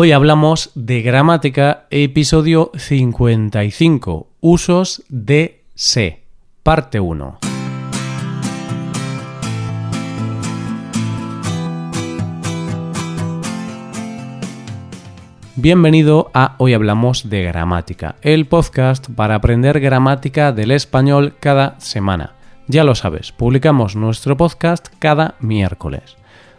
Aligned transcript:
Hoy 0.00 0.12
hablamos 0.12 0.70
de 0.76 1.02
gramática, 1.02 1.88
episodio 1.90 2.70
55, 2.76 4.28
usos 4.38 5.02
de 5.08 5.64
se, 5.74 6.22
parte 6.62 7.00
1. 7.00 7.40
Bienvenido 15.56 16.30
a 16.32 16.54
Hoy 16.58 16.74
Hablamos 16.74 17.28
de 17.28 17.42
Gramática, 17.42 18.14
el 18.22 18.46
podcast 18.46 19.10
para 19.10 19.34
aprender 19.34 19.80
gramática 19.80 20.52
del 20.52 20.70
español 20.70 21.34
cada 21.40 21.74
semana. 21.80 22.34
Ya 22.68 22.84
lo 22.84 22.94
sabes, 22.94 23.32
publicamos 23.32 23.96
nuestro 23.96 24.36
podcast 24.36 24.86
cada 25.00 25.34
miércoles. 25.40 26.16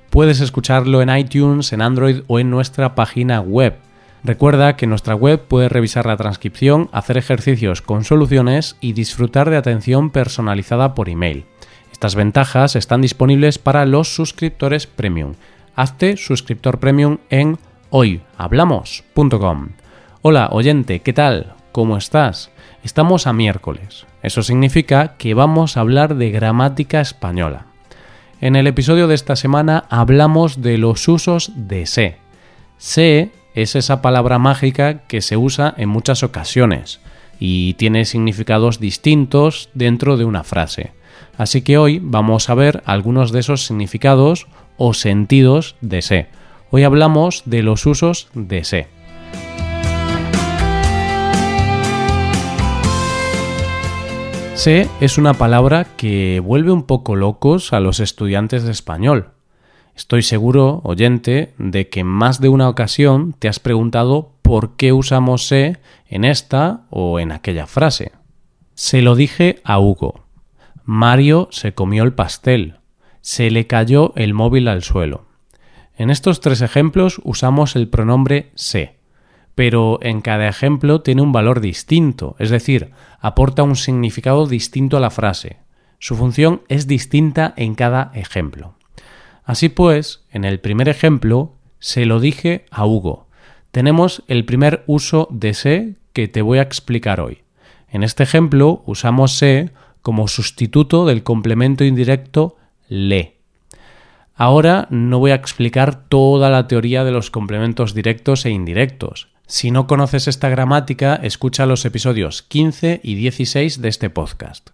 Puedes 0.09 0.39
escucharlo 0.41 1.01
en 1.03 1.15
iTunes, 1.15 1.71
en 1.71 1.81
Android 1.81 2.21
o 2.27 2.39
en 2.39 2.49
nuestra 2.49 2.95
página 2.95 3.41
web. 3.41 3.75
Recuerda 4.23 4.75
que 4.75 4.85
en 4.85 4.89
nuestra 4.89 5.13
web 5.13 5.39
puedes 5.47 5.71
revisar 5.71 6.05
la 6.07 6.17
transcripción, 6.17 6.89
hacer 6.91 7.17
ejercicios 7.17 7.81
con 7.81 8.03
soluciones 8.03 8.75
y 8.81 8.93
disfrutar 8.93 9.49
de 9.49 9.57
atención 9.57 10.09
personalizada 10.09 10.95
por 10.95 11.09
email. 11.09 11.45
Estas 11.91 12.15
ventajas 12.15 12.75
están 12.75 13.01
disponibles 13.01 13.59
para 13.59 13.85
los 13.85 14.13
suscriptores 14.13 14.87
premium. 14.87 15.35
Hazte 15.75 16.17
suscriptor 16.17 16.79
premium 16.79 17.19
en 17.29 17.57
hoyhablamos.com. 17.91 19.69
Hola 20.21 20.49
oyente, 20.51 21.01
¿qué 21.01 21.13
tal? 21.13 21.53
¿Cómo 21.71 21.97
estás? 21.97 22.51
Estamos 22.83 23.27
a 23.27 23.33
miércoles. 23.33 24.05
Eso 24.23 24.41
significa 24.41 25.15
que 25.17 25.33
vamos 25.33 25.77
a 25.77 25.81
hablar 25.81 26.15
de 26.15 26.31
gramática 26.31 26.99
española. 26.99 27.68
En 28.41 28.55
el 28.55 28.67
episodio 28.67 29.09
de 29.09 29.15
esta 29.15 29.35
semana 29.35 29.83
hablamos 29.89 30.61
de 30.61 30.77
los 30.77 31.05
usos 31.09 31.51
de 31.55 31.85
se. 31.85 32.15
Se 32.77 33.31
es 33.53 33.75
esa 33.75 34.01
palabra 34.01 34.39
mágica 34.39 34.99
que 35.07 35.19
se 35.19 35.35
usa 35.35 35.73
en 35.75 35.89
muchas 35.89 36.23
ocasiones 36.23 37.01
y 37.37 37.73
tiene 37.73 38.05
significados 38.05 38.79
distintos 38.79 39.69
dentro 39.73 40.15
de 40.15 40.23
una 40.23 40.45
frase. 40.45 40.93
Así 41.37 41.63
que 41.63 41.77
hoy 41.77 41.99
vamos 42.01 42.49
a 42.49 42.53
ver 42.53 42.81
algunos 42.85 43.33
de 43.33 43.41
esos 43.41 43.65
significados 43.65 44.47
o 44.77 44.93
sentidos 44.93 45.75
de 45.81 46.01
se. 46.01 46.27
Hoy 46.71 46.83
hablamos 46.83 47.43
de 47.45 47.61
los 47.61 47.85
usos 47.85 48.29
de 48.33 48.63
se. 48.63 48.98
Se 54.59 54.89
es 54.99 55.17
una 55.17 55.35
palabra 55.35 55.85
que 55.95 56.41
vuelve 56.41 56.73
un 56.73 56.83
poco 56.83 57.15
locos 57.15 57.71
a 57.71 57.79
los 57.79 58.01
estudiantes 58.01 58.63
de 58.63 58.73
español. 58.73 59.29
Estoy 59.95 60.21
seguro, 60.21 60.81
oyente, 60.83 61.53
de 61.57 61.87
que 61.87 62.01
en 62.01 62.07
más 62.07 62.41
de 62.41 62.49
una 62.49 62.67
ocasión 62.67 63.33
te 63.39 63.47
has 63.47 63.61
preguntado 63.61 64.33
por 64.41 64.75
qué 64.75 64.91
usamos 64.91 65.47
se 65.47 65.77
en 66.09 66.25
esta 66.25 66.81
o 66.89 67.21
en 67.21 67.31
aquella 67.31 67.67
frase. 67.67 68.11
Se 68.73 69.01
lo 69.01 69.15
dije 69.15 69.61
a 69.63 69.79
Hugo. 69.79 70.25
Mario 70.83 71.47
se 71.51 71.73
comió 71.73 72.03
el 72.03 72.11
pastel. 72.11 72.79
Se 73.21 73.51
le 73.51 73.65
cayó 73.65 74.11
el 74.17 74.33
móvil 74.33 74.67
al 74.67 74.83
suelo. 74.83 75.23
En 75.95 76.09
estos 76.09 76.41
tres 76.41 76.59
ejemplos 76.59 77.21
usamos 77.23 77.77
el 77.77 77.87
pronombre 77.87 78.51
se 78.55 78.98
pero 79.59 79.99
en 80.01 80.21
cada 80.21 80.47
ejemplo 80.47 81.01
tiene 81.01 81.21
un 81.21 81.33
valor 81.33 81.59
distinto, 81.59 82.37
es 82.39 82.49
decir, 82.49 82.91
aporta 83.19 83.61
un 83.61 83.75
significado 83.75 84.47
distinto 84.47 84.95
a 84.95 85.01
la 85.01 85.09
frase. 85.09 85.57
Su 85.99 86.15
función 86.15 86.61
es 86.69 86.87
distinta 86.87 87.53
en 87.57 87.75
cada 87.75 88.09
ejemplo. 88.15 88.75
Así 89.43 89.67
pues, 89.67 90.23
en 90.31 90.45
el 90.45 90.61
primer 90.61 90.87
ejemplo, 90.87 91.55
se 91.79 92.05
lo 92.05 92.21
dije 92.21 92.67
a 92.71 92.85
Hugo. 92.85 93.27
Tenemos 93.71 94.23
el 94.29 94.45
primer 94.45 94.85
uso 94.87 95.27
de 95.29 95.53
se 95.53 95.95
que 96.13 96.29
te 96.29 96.41
voy 96.41 96.59
a 96.59 96.61
explicar 96.61 97.19
hoy. 97.19 97.39
En 97.91 98.03
este 98.03 98.23
ejemplo 98.23 98.81
usamos 98.85 99.37
se 99.37 99.71
como 100.01 100.29
sustituto 100.29 101.05
del 101.05 101.23
complemento 101.23 101.83
indirecto 101.83 102.55
le. 102.87 103.35
Ahora 104.35 104.87
no 104.89 105.19
voy 105.19 105.31
a 105.31 105.35
explicar 105.35 106.07
toda 106.07 106.49
la 106.49 106.69
teoría 106.69 107.03
de 107.03 107.11
los 107.11 107.29
complementos 107.29 107.93
directos 107.93 108.45
e 108.45 108.51
indirectos. 108.51 109.27
Si 109.49 109.71
no 109.71 109.87
conoces 109.87 110.27
esta 110.27 110.47
gramática, 110.47 111.15
escucha 111.15 111.65
los 111.65 111.83
episodios 111.83 112.43
15 112.43 113.01
y 113.01 113.15
16 113.15 113.81
de 113.81 113.89
este 113.89 114.11
podcast. 114.11 114.69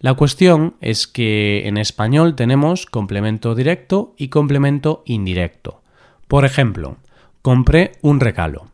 La 0.00 0.14
cuestión 0.14 0.74
es 0.80 1.06
que 1.06 1.68
en 1.68 1.78
español 1.78 2.34
tenemos 2.34 2.86
complemento 2.86 3.54
directo 3.54 4.16
y 4.18 4.26
complemento 4.26 5.04
indirecto. 5.06 5.80
Por 6.26 6.44
ejemplo, 6.44 6.96
compré 7.40 7.92
un 8.02 8.18
regalo. 8.18 8.66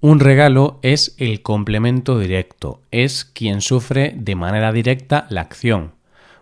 Un 0.00 0.20
regalo 0.20 0.78
es 0.80 1.14
el 1.18 1.42
complemento 1.42 2.18
directo, 2.18 2.80
es 2.90 3.26
quien 3.26 3.60
sufre 3.60 4.14
de 4.16 4.36
manera 4.36 4.72
directa 4.72 5.26
la 5.28 5.42
acción. 5.42 5.92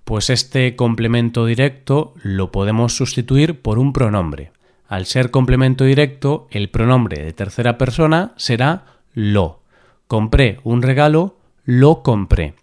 Pues 0.04 0.30
este 0.30 0.76
complemento 0.76 1.46
directo 1.46 2.14
lo 2.22 2.52
podemos 2.52 2.94
sustituir 2.94 3.60
por 3.60 3.80
un 3.80 3.92
pronombre. 3.92 4.52
Al 4.92 5.06
ser 5.06 5.30
complemento 5.30 5.84
directo, 5.84 6.48
el 6.50 6.68
pronombre 6.68 7.24
de 7.24 7.32
tercera 7.32 7.78
persona 7.78 8.34
será 8.36 8.84
lo. 9.14 9.62
Compré 10.06 10.60
un 10.64 10.82
regalo, 10.82 11.38
lo 11.64 12.02
compré. 12.02 12.56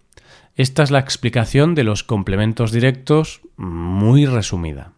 Esta 0.54 0.84
es 0.84 0.92
la 0.92 1.00
explicación 1.00 1.74
de 1.74 1.82
los 1.82 2.04
complementos 2.04 2.70
directos 2.70 3.40
muy 3.56 4.26
resumida. 4.26 4.92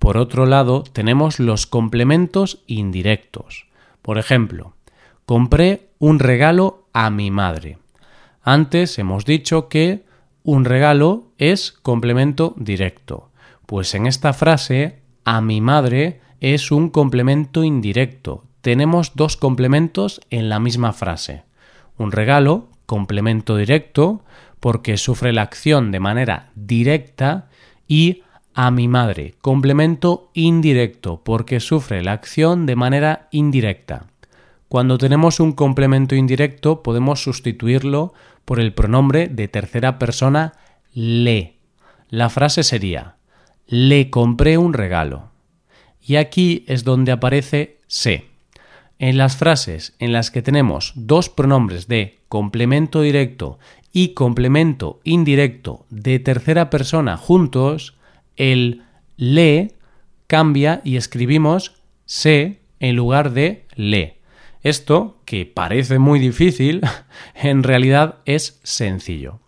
Por 0.00 0.16
otro 0.16 0.44
lado, 0.44 0.82
tenemos 0.82 1.38
los 1.38 1.68
complementos 1.68 2.64
indirectos. 2.66 3.66
Por 4.02 4.18
ejemplo, 4.18 4.74
compré 5.24 5.90
un 6.00 6.18
regalo 6.18 6.88
a 6.92 7.10
mi 7.10 7.30
madre. 7.30 7.78
Antes 8.42 8.98
hemos 8.98 9.24
dicho 9.24 9.68
que 9.68 10.04
un 10.42 10.64
regalo 10.64 11.30
es 11.38 11.70
complemento 11.70 12.56
directo. 12.56 13.30
Pues 13.66 13.94
en 13.94 14.08
esta 14.08 14.32
frase, 14.32 14.98
a 15.24 15.40
mi 15.40 15.60
madre 15.60 16.22
es 16.42 16.72
un 16.72 16.90
complemento 16.90 17.62
indirecto. 17.62 18.42
Tenemos 18.62 19.12
dos 19.14 19.36
complementos 19.36 20.20
en 20.28 20.48
la 20.48 20.58
misma 20.58 20.92
frase. 20.92 21.44
Un 21.98 22.10
regalo, 22.10 22.66
complemento 22.84 23.56
directo, 23.56 24.24
porque 24.58 24.96
sufre 24.96 25.32
la 25.32 25.42
acción 25.42 25.92
de 25.92 26.00
manera 26.00 26.50
directa, 26.56 27.48
y 27.86 28.24
a 28.54 28.72
mi 28.72 28.88
madre, 28.88 29.34
complemento 29.40 30.30
indirecto, 30.34 31.22
porque 31.22 31.60
sufre 31.60 32.02
la 32.02 32.10
acción 32.10 32.66
de 32.66 32.74
manera 32.74 33.28
indirecta. 33.30 34.06
Cuando 34.66 34.98
tenemos 34.98 35.38
un 35.38 35.52
complemento 35.52 36.16
indirecto 36.16 36.82
podemos 36.82 37.22
sustituirlo 37.22 38.14
por 38.44 38.58
el 38.58 38.74
pronombre 38.74 39.28
de 39.28 39.46
tercera 39.46 39.96
persona 39.96 40.54
le. 40.92 41.58
La 42.08 42.30
frase 42.30 42.64
sería 42.64 43.14
le 43.68 44.10
compré 44.10 44.58
un 44.58 44.72
regalo. 44.72 45.31
Y 46.02 46.16
aquí 46.16 46.64
es 46.66 46.84
donde 46.84 47.12
aparece 47.12 47.78
se. 47.86 48.26
En 48.98 49.16
las 49.16 49.36
frases 49.36 49.94
en 49.98 50.12
las 50.12 50.30
que 50.30 50.42
tenemos 50.42 50.92
dos 50.94 51.28
pronombres 51.28 51.88
de 51.88 52.18
complemento 52.28 53.02
directo 53.02 53.58
y 53.92 54.14
complemento 54.14 55.00
indirecto 55.04 55.86
de 55.90 56.18
tercera 56.18 56.70
persona 56.70 57.16
juntos, 57.16 57.96
el 58.36 58.82
le 59.16 59.74
cambia 60.26 60.80
y 60.84 60.96
escribimos 60.96 61.82
se 62.06 62.60
en 62.80 62.96
lugar 62.96 63.32
de 63.32 63.66
le. 63.74 64.18
Esto, 64.62 65.20
que 65.24 65.46
parece 65.46 65.98
muy 65.98 66.18
difícil, 66.18 66.80
en 67.34 67.62
realidad 67.62 68.18
es 68.24 68.60
sencillo. 68.62 69.40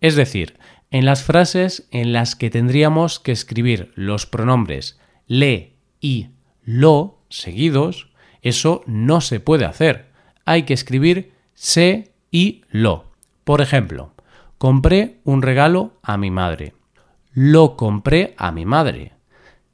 Es 0.00 0.16
decir, 0.16 0.56
en 0.90 1.04
las 1.04 1.22
frases 1.22 1.88
en 1.90 2.12
las 2.12 2.36
que 2.36 2.50
tendríamos 2.50 3.20
que 3.20 3.32
escribir 3.32 3.92
los 3.94 4.26
pronombres 4.26 4.98
le 5.26 5.74
y 6.00 6.28
lo 6.64 7.18
seguidos, 7.28 8.08
eso 8.42 8.82
no 8.86 9.20
se 9.20 9.40
puede 9.40 9.64
hacer. 9.64 10.10
Hay 10.44 10.64
que 10.64 10.74
escribir 10.74 11.32
se 11.54 12.12
y 12.30 12.62
lo. 12.70 13.04
Por 13.44 13.60
ejemplo, 13.60 14.12
compré 14.58 15.18
un 15.24 15.42
regalo 15.42 15.92
a 16.02 16.16
mi 16.16 16.30
madre. 16.30 16.74
Lo 17.32 17.76
compré 17.76 18.34
a 18.36 18.50
mi 18.50 18.64
madre. 18.66 19.12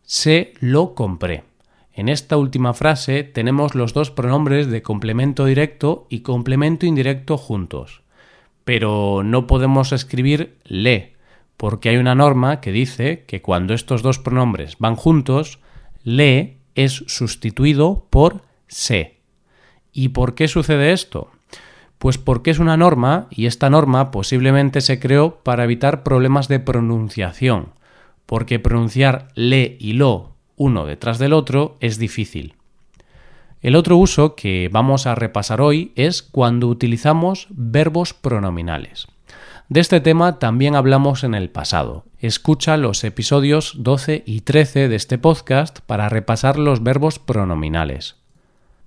Se 0.02 0.54
lo 0.60 0.94
compré. 0.94 1.44
En 1.92 2.10
esta 2.10 2.36
última 2.36 2.74
frase 2.74 3.24
tenemos 3.24 3.74
los 3.74 3.94
dos 3.94 4.10
pronombres 4.10 4.66
de 4.66 4.82
complemento 4.82 5.46
directo 5.46 6.06
y 6.10 6.20
complemento 6.20 6.84
indirecto 6.84 7.38
juntos. 7.38 8.02
Pero 8.64 9.22
no 9.24 9.46
podemos 9.46 9.92
escribir 9.92 10.58
le, 10.64 11.14
porque 11.56 11.88
hay 11.88 11.96
una 11.96 12.14
norma 12.14 12.60
que 12.60 12.72
dice 12.72 13.24
que 13.26 13.40
cuando 13.40 13.72
estos 13.72 14.02
dos 14.02 14.18
pronombres 14.18 14.76
van 14.78 14.96
juntos, 14.96 15.60
le 16.06 16.58
es 16.76 17.02
sustituido 17.08 18.06
por 18.10 18.42
se. 18.68 19.16
¿Y 19.92 20.10
por 20.10 20.36
qué 20.36 20.46
sucede 20.46 20.92
esto? 20.92 21.32
Pues 21.98 22.16
porque 22.16 22.52
es 22.52 22.60
una 22.60 22.76
norma 22.76 23.26
y 23.28 23.46
esta 23.46 23.70
norma 23.70 24.12
posiblemente 24.12 24.82
se 24.82 25.00
creó 25.00 25.40
para 25.42 25.64
evitar 25.64 26.04
problemas 26.04 26.46
de 26.46 26.60
pronunciación, 26.60 27.70
porque 28.24 28.60
pronunciar 28.60 29.28
le 29.34 29.76
y 29.80 29.94
lo 29.94 30.36
uno 30.54 30.86
detrás 30.86 31.18
del 31.18 31.32
otro 31.32 31.76
es 31.80 31.98
difícil. 31.98 32.54
El 33.60 33.74
otro 33.74 33.96
uso 33.96 34.36
que 34.36 34.70
vamos 34.70 35.08
a 35.08 35.16
repasar 35.16 35.60
hoy 35.60 35.90
es 35.96 36.22
cuando 36.22 36.68
utilizamos 36.68 37.48
verbos 37.50 38.14
pronominales. 38.14 39.08
De 39.68 39.80
este 39.80 40.00
tema 40.00 40.38
también 40.38 40.76
hablamos 40.76 41.24
en 41.24 41.34
el 41.34 41.50
pasado. 41.50 42.04
Escucha 42.20 42.76
los 42.76 43.02
episodios 43.02 43.74
12 43.78 44.22
y 44.24 44.42
13 44.42 44.88
de 44.88 44.94
este 44.94 45.18
podcast 45.18 45.80
para 45.80 46.08
repasar 46.08 46.56
los 46.56 46.84
verbos 46.84 47.18
pronominales. 47.18 48.14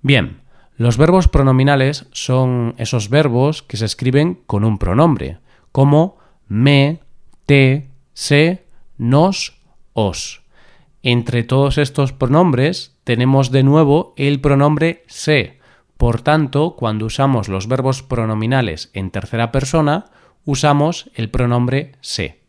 Bien, 0.01 0.39
los 0.77 0.97
verbos 0.97 1.27
pronominales 1.27 2.05
son 2.13 2.75
esos 2.77 3.09
verbos 3.09 3.61
que 3.61 3.75
se 3.75 3.83
escriben 3.83 4.39
con 4.45 4.63
un 4.63 4.77
pronombre, 4.77 5.39
como 5.73 6.17
me, 6.47 7.01
te, 7.45 7.89
se, 8.13 8.63
nos, 8.97 9.59
os. 9.91 10.43
Entre 11.03 11.43
todos 11.43 11.77
estos 11.77 12.13
pronombres 12.13 12.95
tenemos 13.03 13.51
de 13.51 13.63
nuevo 13.63 14.13
el 14.15 14.39
pronombre 14.39 15.03
se. 15.07 15.59
Por 15.97 16.21
tanto, 16.21 16.77
cuando 16.77 17.05
usamos 17.05 17.49
los 17.49 17.67
verbos 17.67 18.01
pronominales 18.01 18.89
en 18.93 19.11
tercera 19.11 19.51
persona, 19.51 20.05
usamos 20.49 21.11
el 21.13 21.29
pronombre 21.29 21.91
se. 22.01 22.39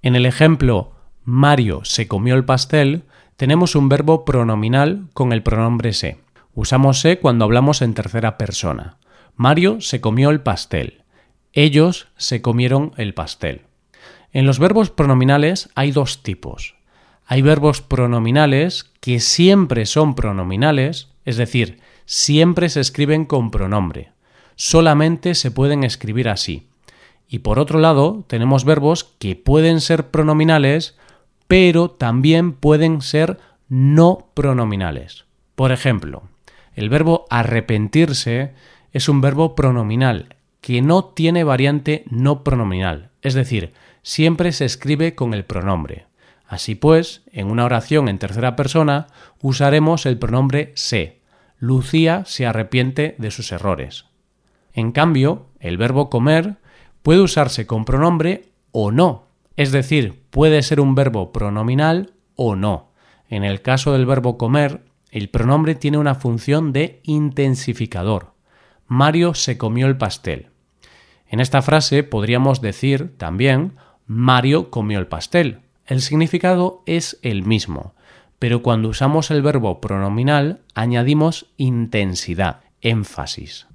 En 0.00 0.14
el 0.14 0.26
ejemplo 0.26 0.92
Mario 1.24 1.80
se 1.84 2.06
comió 2.06 2.36
el 2.36 2.44
pastel, 2.44 3.02
tenemos 3.36 3.74
un 3.74 3.88
verbo 3.88 4.24
pronominal 4.24 5.08
con 5.12 5.32
el 5.32 5.42
pronombre 5.42 5.92
se. 5.92 6.18
Usamos 6.54 7.00
se 7.00 7.18
cuando 7.18 7.44
hablamos 7.44 7.82
en 7.82 7.94
tercera 7.94 8.38
persona. 8.38 8.98
Mario 9.34 9.80
se 9.80 10.00
comió 10.00 10.30
el 10.30 10.40
pastel. 10.40 11.02
Ellos 11.52 12.06
se 12.16 12.42
comieron 12.42 12.92
el 12.96 13.12
pastel. 13.12 13.62
En 14.32 14.46
los 14.46 14.60
verbos 14.60 14.90
pronominales 14.90 15.68
hay 15.74 15.90
dos 15.90 16.22
tipos. 16.22 16.76
Hay 17.26 17.42
verbos 17.42 17.80
pronominales 17.80 18.92
que 19.00 19.18
siempre 19.18 19.86
son 19.86 20.14
pronominales, 20.14 21.08
es 21.24 21.36
decir, 21.36 21.80
siempre 22.04 22.68
se 22.68 22.80
escriben 22.80 23.24
con 23.24 23.50
pronombre. 23.50 24.12
Solamente 24.54 25.34
se 25.34 25.50
pueden 25.50 25.82
escribir 25.82 26.28
así. 26.28 26.68
Y 27.32 27.38
por 27.38 27.58
otro 27.58 27.78
lado, 27.78 28.26
tenemos 28.26 28.66
verbos 28.66 29.04
que 29.18 29.36
pueden 29.36 29.80
ser 29.80 30.10
pronominales, 30.10 30.98
pero 31.48 31.90
también 31.90 32.52
pueden 32.52 33.00
ser 33.00 33.38
no 33.70 34.28
pronominales. 34.34 35.24
Por 35.54 35.72
ejemplo, 35.72 36.24
el 36.74 36.90
verbo 36.90 37.24
arrepentirse 37.30 38.52
es 38.92 39.08
un 39.08 39.22
verbo 39.22 39.54
pronominal 39.54 40.36
que 40.60 40.82
no 40.82 41.06
tiene 41.06 41.42
variante 41.42 42.04
no 42.10 42.44
pronominal, 42.44 43.08
es 43.22 43.32
decir, 43.32 43.72
siempre 44.02 44.52
se 44.52 44.66
escribe 44.66 45.14
con 45.14 45.32
el 45.32 45.46
pronombre. 45.46 46.04
Así 46.46 46.74
pues, 46.74 47.22
en 47.32 47.50
una 47.50 47.64
oración 47.64 48.10
en 48.10 48.18
tercera 48.18 48.56
persona 48.56 49.06
usaremos 49.40 50.04
el 50.04 50.18
pronombre 50.18 50.72
se. 50.74 51.22
Lucía 51.58 52.24
se 52.26 52.44
arrepiente 52.44 53.14
de 53.16 53.30
sus 53.30 53.52
errores. 53.52 54.04
En 54.74 54.92
cambio, 54.92 55.46
el 55.60 55.78
verbo 55.78 56.10
comer 56.10 56.56
puede 57.02 57.20
usarse 57.20 57.66
con 57.66 57.84
pronombre 57.84 58.52
o 58.70 58.90
no, 58.90 59.26
es 59.56 59.72
decir, 59.72 60.22
puede 60.30 60.62
ser 60.62 60.80
un 60.80 60.94
verbo 60.94 61.32
pronominal 61.32 62.14
o 62.36 62.56
no. 62.56 62.90
En 63.28 63.44
el 63.44 63.62
caso 63.62 63.92
del 63.92 64.06
verbo 64.06 64.38
comer, 64.38 64.82
el 65.10 65.28
pronombre 65.28 65.74
tiene 65.74 65.98
una 65.98 66.14
función 66.14 66.72
de 66.72 67.00
intensificador. 67.04 68.32
Mario 68.86 69.34
se 69.34 69.58
comió 69.58 69.86
el 69.86 69.96
pastel. 69.96 70.48
En 71.26 71.40
esta 71.40 71.62
frase 71.62 72.02
podríamos 72.02 72.60
decir 72.60 73.16
también 73.16 73.76
Mario 74.06 74.70
comió 74.70 74.98
el 74.98 75.06
pastel. 75.06 75.60
El 75.86 76.00
significado 76.00 76.82
es 76.86 77.18
el 77.22 77.42
mismo, 77.42 77.94
pero 78.38 78.62
cuando 78.62 78.88
usamos 78.88 79.30
el 79.30 79.42
verbo 79.42 79.80
pronominal 79.80 80.60
añadimos 80.74 81.46
intensidad, 81.56 82.60
énfasis. 82.80 83.66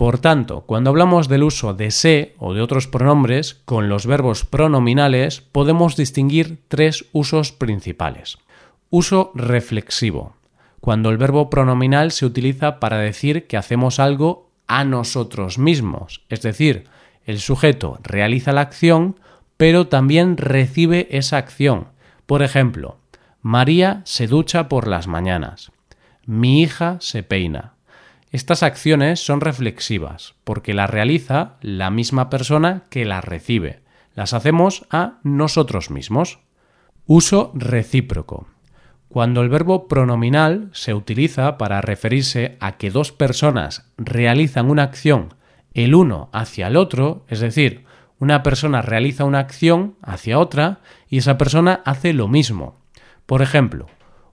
Por 0.00 0.18
tanto, 0.18 0.62
cuando 0.62 0.88
hablamos 0.88 1.28
del 1.28 1.42
uso 1.42 1.74
de 1.74 1.90
se 1.90 2.34
o 2.38 2.54
de 2.54 2.62
otros 2.62 2.86
pronombres 2.86 3.60
con 3.66 3.90
los 3.90 4.06
verbos 4.06 4.46
pronominales, 4.46 5.42
podemos 5.42 5.94
distinguir 5.94 6.62
tres 6.68 7.04
usos 7.12 7.52
principales. 7.52 8.38
Uso 8.88 9.30
reflexivo, 9.34 10.36
cuando 10.80 11.10
el 11.10 11.18
verbo 11.18 11.50
pronominal 11.50 12.12
se 12.12 12.24
utiliza 12.24 12.80
para 12.80 12.96
decir 12.96 13.46
que 13.46 13.58
hacemos 13.58 14.00
algo 14.00 14.48
a 14.66 14.84
nosotros 14.84 15.58
mismos, 15.58 16.22
es 16.30 16.40
decir, 16.40 16.84
el 17.26 17.38
sujeto 17.38 17.98
realiza 18.02 18.54
la 18.54 18.62
acción, 18.62 19.20
pero 19.58 19.88
también 19.88 20.38
recibe 20.38 21.08
esa 21.10 21.36
acción. 21.36 21.88
Por 22.24 22.42
ejemplo, 22.42 22.96
María 23.42 24.00
se 24.06 24.28
ducha 24.28 24.66
por 24.66 24.88
las 24.88 25.08
mañanas. 25.08 25.72
Mi 26.24 26.62
hija 26.62 26.96
se 27.00 27.22
peina. 27.22 27.74
Estas 28.30 28.62
acciones 28.62 29.24
son 29.24 29.40
reflexivas, 29.40 30.34
porque 30.44 30.72
las 30.72 30.88
realiza 30.88 31.56
la 31.62 31.90
misma 31.90 32.30
persona 32.30 32.84
que 32.88 33.04
las 33.04 33.24
recibe. 33.24 33.80
Las 34.14 34.34
hacemos 34.34 34.86
a 34.90 35.18
nosotros 35.24 35.90
mismos. 35.90 36.38
Uso 37.06 37.50
recíproco. 37.54 38.46
Cuando 39.08 39.42
el 39.42 39.48
verbo 39.48 39.88
pronominal 39.88 40.70
se 40.72 40.94
utiliza 40.94 41.58
para 41.58 41.80
referirse 41.80 42.56
a 42.60 42.76
que 42.76 42.90
dos 42.90 43.10
personas 43.10 43.90
realizan 43.96 44.70
una 44.70 44.84
acción 44.84 45.34
el 45.74 45.94
uno 45.94 46.30
hacia 46.32 46.66
el 46.66 46.76
otro, 46.76 47.24
es 47.28 47.40
decir, 47.40 47.84
una 48.18 48.42
persona 48.42 48.82
realiza 48.82 49.24
una 49.24 49.38
acción 49.38 49.96
hacia 50.02 50.38
otra 50.38 50.80
y 51.08 51.18
esa 51.18 51.38
persona 51.38 51.80
hace 51.84 52.12
lo 52.12 52.28
mismo. 52.28 52.80
Por 53.26 53.42
ejemplo, 53.42 53.86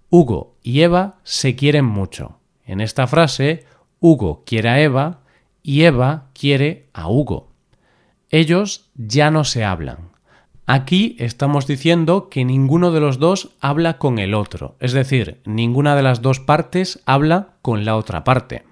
Hugo 0.09 0.57
y 0.61 0.81
Eva 0.81 1.19
se 1.23 1.55
quieren 1.55 1.85
mucho. 1.85 2.39
En 2.65 2.81
esta 2.81 3.07
frase, 3.07 3.65
Hugo 3.99 4.44
quiere 4.45 4.69
a 4.69 4.79
Eva 4.81 5.19
y 5.63 5.83
Eva 5.83 6.25
quiere 6.33 6.88
a 6.94 7.09
Hugo. 7.09 7.49
Ellos 8.29 8.89
ya 8.95 9.31
no 9.31 9.44
se 9.44 9.63
hablan. 9.63 10.09
Aquí 10.65 11.15
estamos 11.17 11.65
diciendo 11.65 12.27
que 12.27 12.44
ninguno 12.44 12.91
de 12.91 12.99
los 12.99 13.19
dos 13.19 13.55
habla 13.61 13.97
con 13.97 14.19
el 14.19 14.33
otro, 14.33 14.75
es 14.81 14.91
decir, 14.91 15.39
ninguna 15.45 15.95
de 15.95 16.03
las 16.03 16.21
dos 16.21 16.41
partes 16.41 17.01
habla 17.05 17.55
con 17.61 17.85
la 17.85 17.95
otra 17.95 18.25
parte. 18.25 18.65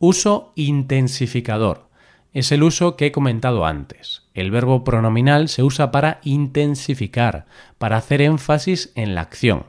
Uso 0.00 0.52
intensificador. 0.56 1.86
Es 2.32 2.50
el 2.50 2.64
uso 2.64 2.96
que 2.96 3.06
he 3.06 3.12
comentado 3.12 3.64
antes. 3.64 4.24
El 4.34 4.50
verbo 4.50 4.82
pronominal 4.82 5.48
se 5.48 5.62
usa 5.62 5.92
para 5.92 6.20
intensificar, 6.24 7.46
para 7.78 7.96
hacer 7.96 8.20
énfasis 8.20 8.92
en 8.96 9.14
la 9.14 9.22
acción. 9.22 9.66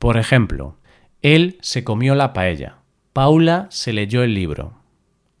Por 0.00 0.18
ejemplo, 0.18 0.76
él 1.22 1.56
se 1.62 1.84
comió 1.84 2.14
la 2.16 2.32
paella. 2.32 2.79
Paula 3.12 3.66
se 3.70 3.92
leyó 3.92 4.22
el 4.22 4.34
libro. 4.34 4.74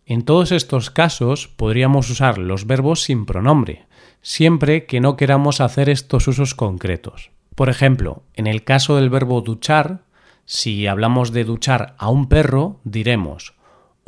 En 0.06 0.22
todos 0.22 0.52
estos 0.52 0.90
casos 0.90 1.48
podríamos 1.48 2.10
usar 2.10 2.38
los 2.38 2.66
verbos 2.66 3.02
sin 3.02 3.26
pronombre, 3.26 3.86
siempre 4.22 4.86
que 4.86 5.00
no 5.00 5.16
queramos 5.16 5.60
hacer 5.60 5.88
estos 5.88 6.26
usos 6.26 6.54
concretos. 6.54 7.30
Por 7.54 7.68
ejemplo, 7.68 8.24
en 8.34 8.46
el 8.46 8.64
caso 8.64 8.96
del 8.96 9.10
verbo 9.10 9.40
duchar, 9.40 10.02
si 10.44 10.86
hablamos 10.86 11.32
de 11.32 11.44
duchar 11.44 11.94
a 11.98 12.08
un 12.10 12.28
perro, 12.28 12.80
diremos 12.84 13.54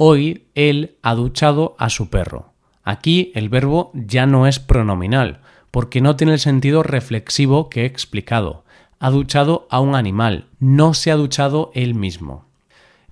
hoy 0.05 0.49
él 0.57 0.97
ha 1.03 1.15
duchado 1.15 1.77
a 1.79 1.89
su 1.89 2.11
perro. 2.11 2.55
Aquí 2.83 3.31
el 3.37 3.49
verbo 3.49 3.93
ya 3.95 4.27
no 4.27 4.49
es 4.49 4.59
pronominal, 4.59 5.41
porque 5.71 6.01
no 6.01 6.17
tiene 6.17 6.33
el 6.33 6.39
sentido 6.41 6.83
reflexivo 6.83 7.71
que 7.71 7.83
he 7.83 7.87
explicado. 7.87 8.65
Ha 8.99 9.11
duchado 9.11 9.69
a 9.71 9.79
un 9.79 9.95
animal, 9.95 10.49
no 10.59 10.95
se 10.95 11.13
ha 11.13 11.17
duchado 11.17 11.71
él 11.75 11.95
mismo. 11.95 12.47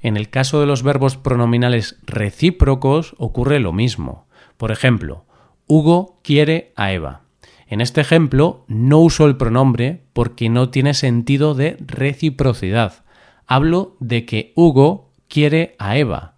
En 0.01 0.17
el 0.17 0.31
caso 0.31 0.61
de 0.61 0.67
los 0.67 0.83
verbos 0.83 1.17
pronominales 1.17 1.99
recíprocos 2.05 3.15
ocurre 3.19 3.61
lo 3.61 3.73
mismo. 3.73 4.27
Por 4.57 4.71
ejemplo, 4.71 5.25
Hugo 5.67 6.21
quiere 6.23 6.73
a 6.77 6.93
Eva. 6.93 7.23
En 7.67 7.81
este 7.81 8.01
ejemplo 8.01 8.65
no 8.67 8.99
uso 8.99 9.27
el 9.27 9.37
pronombre 9.37 10.03
porque 10.13 10.49
no 10.49 10.71
tiene 10.71 10.95
sentido 10.95 11.55
de 11.55 11.77
reciprocidad. 11.81 13.05
Hablo 13.47 13.97
de 14.01 14.25
que 14.27 14.53
Hugo 14.57 15.13
quiere 15.29 15.77
a 15.79 15.97
Eva, 15.97 16.35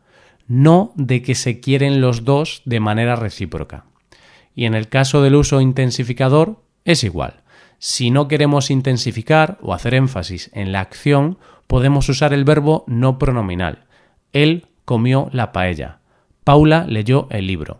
no 0.46 0.92
de 0.96 1.22
que 1.22 1.34
se 1.34 1.60
quieren 1.60 2.00
los 2.00 2.24
dos 2.24 2.62
de 2.66 2.80
manera 2.80 3.16
recíproca. 3.16 3.86
Y 4.54 4.66
en 4.66 4.74
el 4.74 4.88
caso 4.88 5.22
del 5.22 5.34
uso 5.34 5.60
intensificador 5.60 6.62
es 6.84 7.04
igual. 7.04 7.42
Si 7.78 8.10
no 8.10 8.28
queremos 8.28 8.70
intensificar 8.70 9.58
o 9.62 9.72
hacer 9.72 9.94
énfasis 9.94 10.50
en 10.52 10.70
la 10.72 10.80
acción, 10.80 11.38
podemos 11.72 12.06
usar 12.10 12.34
el 12.34 12.44
verbo 12.44 12.84
no 12.86 13.18
pronominal. 13.18 13.86
Él 14.34 14.66
comió 14.84 15.30
la 15.32 15.52
paella. 15.52 16.00
Paula 16.44 16.84
leyó 16.86 17.28
el 17.30 17.46
libro. 17.46 17.78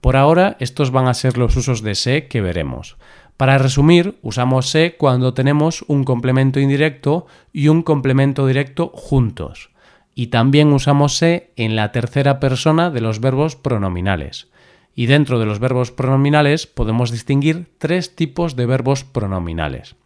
Por 0.00 0.14
ahora, 0.14 0.56
estos 0.60 0.92
van 0.92 1.08
a 1.08 1.14
ser 1.14 1.36
los 1.36 1.56
usos 1.56 1.82
de 1.82 1.96
se 1.96 2.28
que 2.28 2.40
veremos. 2.40 2.98
Para 3.36 3.58
resumir, 3.58 4.16
usamos 4.22 4.70
se 4.70 4.94
cuando 4.96 5.34
tenemos 5.34 5.84
un 5.88 6.04
complemento 6.04 6.60
indirecto 6.60 7.26
y 7.52 7.66
un 7.66 7.82
complemento 7.82 8.46
directo 8.46 8.92
juntos. 8.94 9.70
Y 10.14 10.28
también 10.28 10.72
usamos 10.72 11.16
se 11.16 11.50
en 11.56 11.74
la 11.74 11.90
tercera 11.90 12.38
persona 12.38 12.90
de 12.90 13.00
los 13.00 13.18
verbos 13.18 13.56
pronominales. 13.56 14.52
Y 14.94 15.06
dentro 15.06 15.40
de 15.40 15.46
los 15.46 15.58
verbos 15.58 15.90
pronominales 15.90 16.68
podemos 16.68 17.10
distinguir 17.10 17.72
tres 17.78 18.14
tipos 18.14 18.54
de 18.54 18.66
verbos 18.66 19.02
pronominales. 19.02 19.96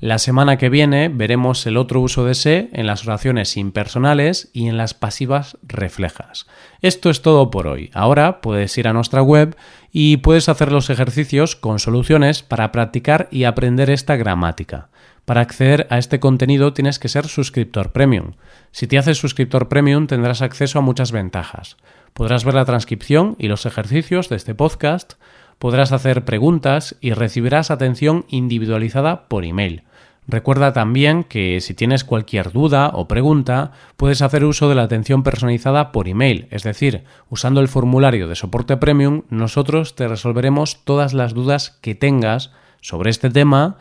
La 0.00 0.18
semana 0.18 0.56
que 0.56 0.70
viene 0.70 1.10
veremos 1.10 1.66
el 1.66 1.76
otro 1.76 2.00
uso 2.00 2.24
de 2.24 2.34
se 2.34 2.70
en 2.72 2.86
las 2.86 3.06
oraciones 3.06 3.58
impersonales 3.58 4.48
y 4.54 4.66
en 4.66 4.78
las 4.78 4.94
pasivas 4.94 5.58
reflejas. 5.62 6.46
Esto 6.80 7.10
es 7.10 7.20
todo 7.20 7.50
por 7.50 7.66
hoy. 7.66 7.90
Ahora 7.92 8.40
puedes 8.40 8.78
ir 8.78 8.88
a 8.88 8.94
nuestra 8.94 9.20
web 9.20 9.56
y 9.92 10.16
puedes 10.16 10.48
hacer 10.48 10.72
los 10.72 10.88
ejercicios 10.88 11.54
con 11.54 11.78
soluciones 11.78 12.42
para 12.42 12.72
practicar 12.72 13.28
y 13.30 13.44
aprender 13.44 13.90
esta 13.90 14.16
gramática. 14.16 14.88
Para 15.26 15.42
acceder 15.42 15.86
a 15.90 15.98
este 15.98 16.18
contenido 16.18 16.72
tienes 16.72 16.98
que 16.98 17.10
ser 17.10 17.28
suscriptor 17.28 17.92
premium. 17.92 18.32
Si 18.72 18.86
te 18.86 18.96
haces 18.96 19.18
suscriptor 19.18 19.68
premium 19.68 20.06
tendrás 20.06 20.40
acceso 20.40 20.78
a 20.78 20.82
muchas 20.82 21.12
ventajas. 21.12 21.76
Podrás 22.14 22.46
ver 22.46 22.54
la 22.54 22.64
transcripción 22.64 23.36
y 23.38 23.48
los 23.48 23.66
ejercicios 23.66 24.30
de 24.30 24.36
este 24.36 24.54
podcast, 24.54 25.12
podrás 25.58 25.92
hacer 25.92 26.24
preguntas 26.24 26.96
y 27.02 27.12
recibirás 27.12 27.70
atención 27.70 28.24
individualizada 28.30 29.28
por 29.28 29.44
email. 29.44 29.84
Recuerda 30.26 30.72
también 30.72 31.24
que 31.24 31.60
si 31.60 31.74
tienes 31.74 32.04
cualquier 32.04 32.52
duda 32.52 32.90
o 32.94 33.08
pregunta, 33.08 33.72
puedes 33.96 34.22
hacer 34.22 34.44
uso 34.44 34.68
de 34.68 34.74
la 34.74 34.82
atención 34.82 35.22
personalizada 35.22 35.90
por 35.92 36.08
email, 36.08 36.46
es 36.50 36.62
decir, 36.62 37.04
usando 37.28 37.60
el 37.60 37.68
formulario 37.68 38.28
de 38.28 38.36
soporte 38.36 38.76
premium, 38.76 39.22
nosotros 39.28 39.96
te 39.96 40.06
resolveremos 40.06 40.84
todas 40.84 41.14
las 41.14 41.34
dudas 41.34 41.78
que 41.80 41.94
tengas 41.94 42.52
sobre 42.80 43.10
este 43.10 43.30
tema 43.30 43.76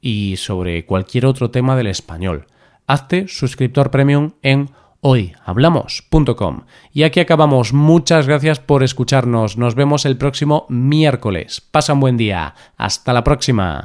y 0.00 0.36
sobre 0.36 0.84
cualquier 0.84 1.26
otro 1.26 1.50
tema 1.50 1.76
del 1.76 1.86
español. 1.86 2.46
Hazte 2.86 3.26
suscriptor 3.28 3.90
premium 3.90 4.32
en 4.42 4.70
hoyhablamos.com. 5.00 6.62
Y 6.92 7.02
aquí 7.02 7.20
acabamos. 7.20 7.72
Muchas 7.72 8.26
gracias 8.26 8.58
por 8.58 8.82
escucharnos. 8.82 9.56
Nos 9.56 9.74
vemos 9.74 10.06
el 10.06 10.16
próximo 10.16 10.66
miércoles. 10.68 11.60
Pasa 11.60 11.92
un 11.92 12.00
buen 12.00 12.16
día. 12.16 12.54
Hasta 12.76 13.12
la 13.12 13.22
próxima. 13.24 13.84